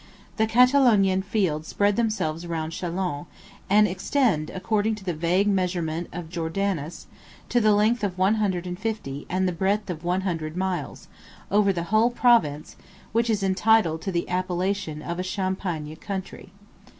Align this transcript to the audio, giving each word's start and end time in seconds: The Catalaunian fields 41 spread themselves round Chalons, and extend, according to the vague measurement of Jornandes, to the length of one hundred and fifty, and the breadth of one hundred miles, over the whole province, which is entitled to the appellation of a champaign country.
The 0.37 0.47
Catalaunian 0.47 1.21
fields 1.23 1.73
41 1.73 1.75
spread 1.75 1.95
themselves 1.95 2.47
round 2.47 2.71
Chalons, 2.71 3.27
and 3.69 3.87
extend, 3.87 4.49
according 4.49 4.95
to 4.95 5.03
the 5.03 5.13
vague 5.13 5.47
measurement 5.47 6.07
of 6.11 6.27
Jornandes, 6.31 7.05
to 7.49 7.61
the 7.61 7.73
length 7.75 8.03
of 8.03 8.17
one 8.17 8.33
hundred 8.41 8.65
and 8.65 8.79
fifty, 8.79 9.27
and 9.29 9.47
the 9.47 9.51
breadth 9.51 9.91
of 9.91 10.03
one 10.03 10.21
hundred 10.21 10.57
miles, 10.57 11.07
over 11.51 11.71
the 11.71 11.83
whole 11.93 12.09
province, 12.09 12.75
which 13.11 13.29
is 13.29 13.43
entitled 13.43 14.01
to 14.01 14.11
the 14.11 14.27
appellation 14.27 15.03
of 15.03 15.19
a 15.19 15.23
champaign 15.23 15.95
country. 15.97 16.49